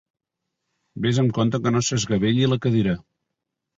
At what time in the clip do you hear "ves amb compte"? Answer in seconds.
1.03-1.61